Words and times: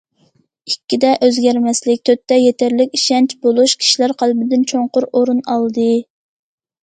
ئىككىدە 0.69 1.09
ئۆزگەرمەسلىك، 1.25 1.99
تۆتتە 2.09 2.37
يېتەرلىك 2.43 2.97
ئىشەنچ 2.99 3.35
بولۇش 3.47 3.75
كىشىلەر 3.83 4.15
قەلبىدىن 4.23 4.65
چوڭقۇر 4.71 5.07
ئورۇن 5.19 5.45
ئالدى. 5.57 5.87